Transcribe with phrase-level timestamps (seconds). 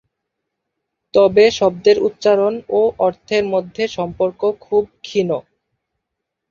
[1.13, 5.29] তবে শব্দের উচ্চারণ ও অর্থের মধ্যে সম্পর্ক খুব ক্ষীণ।